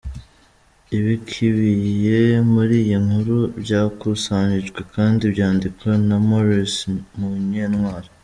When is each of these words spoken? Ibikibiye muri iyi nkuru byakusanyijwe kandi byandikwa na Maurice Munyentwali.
Ibikibiye 0.97 2.19
muri 2.53 2.75
iyi 2.83 2.97
nkuru 3.05 3.37
byakusanyijwe 3.61 4.79
kandi 4.93 5.23
byandikwa 5.33 5.91
na 6.07 6.17
Maurice 6.27 6.83
Munyentwali. 7.17 8.09